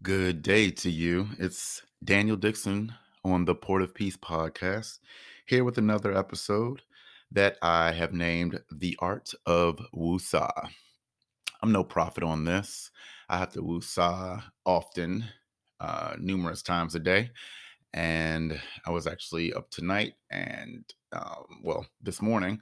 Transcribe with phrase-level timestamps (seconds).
[0.00, 1.30] Good day to you.
[1.40, 2.94] It's Daniel Dixon
[3.24, 5.00] on the Port of Peace podcast,
[5.44, 6.82] here with another episode
[7.32, 10.68] that I have named The Art of Woosah.
[11.60, 12.92] I'm no prophet on this.
[13.28, 15.24] I have to Woosah often,
[15.80, 17.32] uh, numerous times a day.
[17.92, 22.60] And I was actually up tonight and, um, well, this morning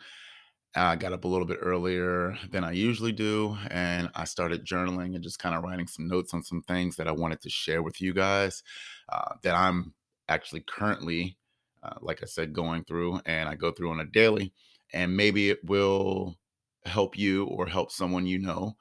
[0.76, 5.14] I got up a little bit earlier than I usually do, and I started journaling
[5.14, 7.82] and just kind of writing some notes on some things that I wanted to share
[7.82, 8.62] with you guys
[9.08, 9.94] uh, that I'm
[10.28, 11.38] actually currently,
[11.82, 14.52] uh, like I said, going through, and I go through on a daily,
[14.92, 16.36] and maybe it will
[16.84, 18.76] help you or help someone you know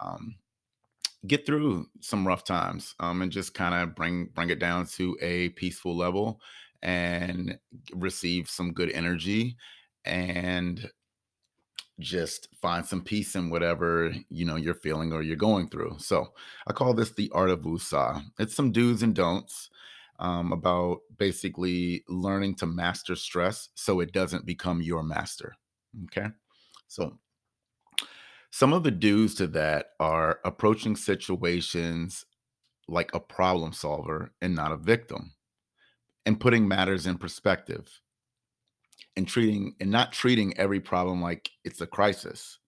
[0.00, 0.36] um,
[1.26, 5.16] get through some rough times um, and just kind of bring bring it down to
[5.20, 6.40] a peaceful level
[6.82, 7.58] and
[7.92, 9.56] receive some good energy
[10.06, 10.88] and
[12.00, 15.96] just find some peace in whatever you know you're feeling or you're going through.
[15.98, 16.32] So
[16.66, 18.22] I call this the art of Woosah.
[18.38, 19.70] It's some do's and don'ts
[20.18, 25.54] um, about basically learning to master stress so it doesn't become your master.
[26.04, 26.28] Okay,
[26.88, 27.18] so
[28.50, 32.24] some of the do's to that are approaching situations
[32.88, 35.32] like a problem solver and not a victim,
[36.26, 38.00] and putting matters in perspective
[39.16, 42.58] and treating and not treating every problem like it's a crisis.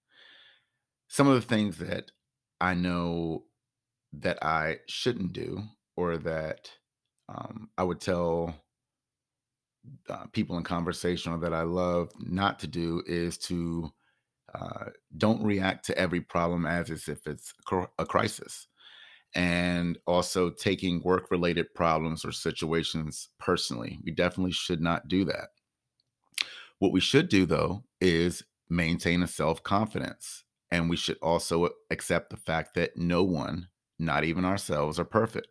[1.09, 2.11] Some of the things that
[2.61, 3.45] I know
[4.15, 5.63] that I shouldn't do
[5.97, 6.71] or that
[7.29, 8.55] um, I would tell
[10.09, 13.91] uh, people in conversation or that I love not to do is to
[14.55, 17.53] uh, don't react to every problem as if it's
[17.99, 18.67] a crisis.
[19.35, 23.99] And also taking work related problems or situations personally.
[24.05, 25.49] We definitely should not do that.
[26.83, 30.43] What we should do, though, is maintain a self confidence.
[30.69, 33.69] And we should also accept the fact that no one,
[34.01, 35.47] not even ourselves, are perfect.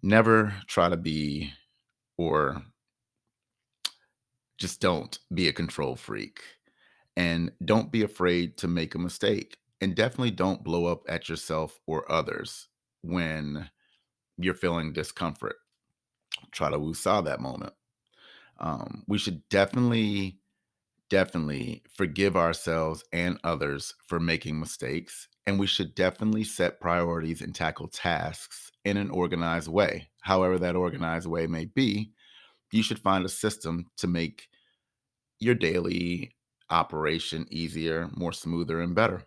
[0.00, 1.50] Never try to be
[2.18, 2.62] or
[4.58, 6.38] just don't be a control freak.
[7.16, 9.58] And don't be afraid to make a mistake.
[9.80, 12.68] And definitely don't blow up at yourself or others
[13.02, 13.70] when
[14.38, 15.56] you're feeling discomfort.
[16.52, 17.72] Try to woosah that moment
[18.60, 20.38] um, we should definitely
[21.08, 27.52] definitely forgive ourselves and others for making mistakes and we should definitely set priorities and
[27.52, 30.08] tackle tasks in an organized way.
[30.20, 32.12] However that organized way may be
[32.72, 34.48] you should find a system to make
[35.40, 36.32] your daily
[36.70, 39.22] operation easier more smoother and better.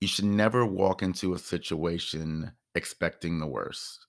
[0.00, 4.06] You should never walk into a situation expecting the worst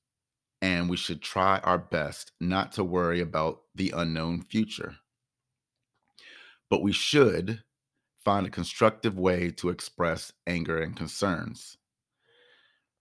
[0.64, 4.96] and we should try our best not to worry about the unknown future.
[6.70, 7.64] But we should
[8.18, 11.78] find a constructive way to express anger and concerns.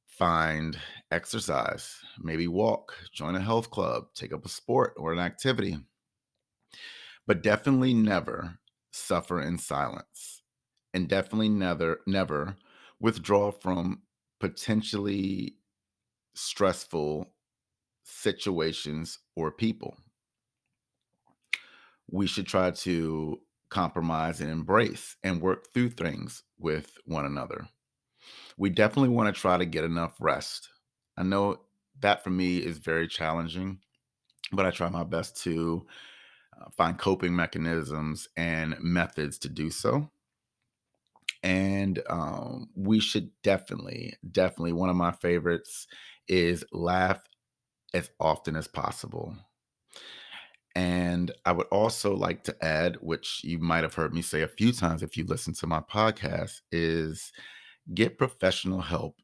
[0.07, 0.79] Find
[1.11, 5.79] exercise, maybe walk, join a health club, take up a sport or an activity.
[7.27, 8.61] But definitely never
[8.93, 10.43] suffer in silence.
[10.95, 12.59] And definitely never never
[13.01, 14.03] withdraw from
[14.39, 15.57] potentially
[16.35, 17.35] stressful
[18.05, 19.97] situations or people.
[22.11, 23.41] We should try to
[23.71, 27.67] compromise and embrace and work through things with one another.
[28.59, 30.69] We definitely want to try to get enough rest.
[31.17, 31.63] I know
[32.01, 33.79] that for me is very challenging,
[34.53, 35.87] but I try my best to
[36.61, 40.11] uh, find coping mechanisms and methods to do so.
[41.43, 45.87] And um, we should definitely, definitely, one of my favorites
[46.29, 47.21] is laugh
[47.95, 49.37] as often as possible.
[50.75, 54.49] And I would also like to add, which you might have heard me say a
[54.49, 57.33] few times if you listen to my podcast, is
[57.95, 59.17] get professional help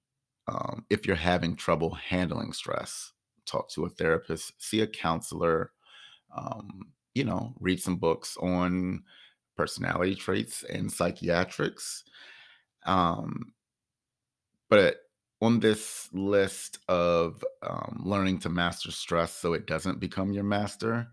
[0.47, 3.13] um, if you're having trouble handling stress.
[3.47, 5.73] Talk to a therapist, see a counselor,
[6.37, 9.03] um, you know, read some books on
[9.57, 12.05] personality traits and psychiatrics.
[12.85, 13.55] Um,
[14.69, 14.99] but
[15.41, 21.09] on this list of um, learning to master stress so it doesn't become your master,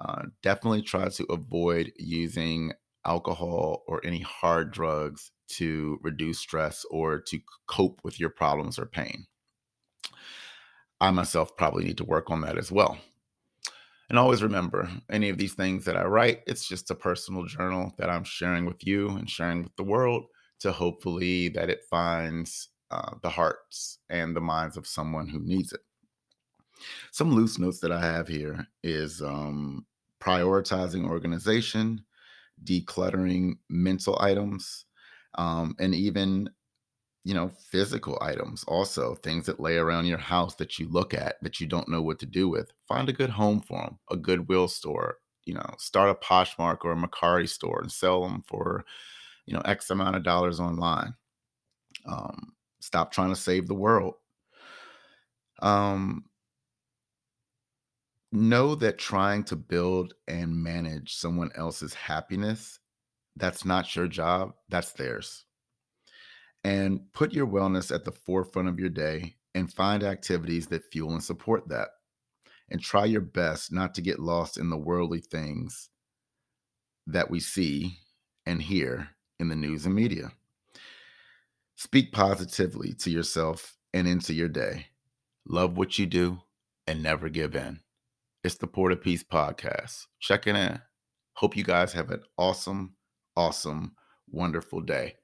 [0.00, 2.72] uh, definitely try to avoid using
[3.06, 8.86] alcohol or any hard drugs to reduce stress or to cope with your problems or
[8.86, 9.26] pain.
[11.00, 12.98] I myself probably need to work on that as well.
[14.08, 17.94] And always remember any of these things that I write, it's just a personal journal
[17.96, 20.24] that I'm sharing with you and sharing with the world
[20.60, 25.72] to hopefully that it finds uh, the hearts and the minds of someone who needs
[25.72, 25.80] it.
[27.12, 29.84] Some loose notes that I have here is um,
[30.20, 32.04] prioritizing organization,
[32.64, 34.86] decluttering mental items,
[35.34, 36.50] um, and even
[37.24, 41.36] you know, physical items also, things that lay around your house that you look at
[41.42, 42.72] that you don't know what to do with.
[42.88, 46.92] Find a good home for them, a Goodwill store, you know, start a Poshmark or
[46.92, 48.84] a Mercari store and sell them for,
[49.44, 51.14] you know, X amount of dollars online.
[52.06, 52.52] Um,
[52.90, 54.14] stop trying to save the world.
[55.62, 56.24] Um,
[58.32, 62.78] know that trying to build and manage someone else's happiness,
[63.36, 65.44] that's not your job, that's theirs
[66.64, 71.12] and put your wellness at the forefront of your day and find activities that fuel
[71.12, 71.88] and support that.
[72.72, 75.90] And try your best not to get lost in the worldly things
[77.08, 77.96] that we see
[78.46, 79.08] and hear
[79.40, 80.30] in the news and media.
[81.82, 84.88] Speak positively to yourself and into your day.
[85.48, 86.42] Love what you do
[86.86, 87.80] and never give in.
[88.44, 90.06] It's the Port of Peace podcast.
[90.18, 90.78] Checking in.
[91.32, 92.96] Hope you guys have an awesome,
[93.34, 93.92] awesome,
[94.28, 95.16] wonderful day.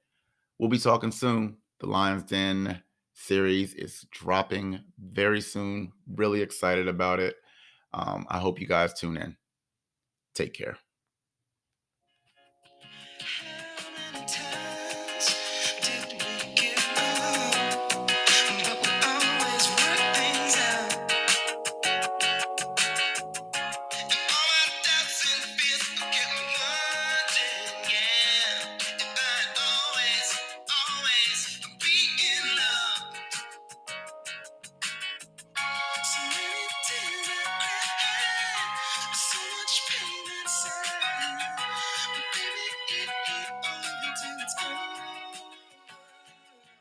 [0.57, 1.57] We'll be talking soon.
[1.79, 2.81] The Lions Den
[3.13, 5.91] series is dropping very soon.
[6.11, 7.35] Really excited about it.
[7.93, 9.37] Um, I hope you guys tune in.
[10.33, 10.79] Take care.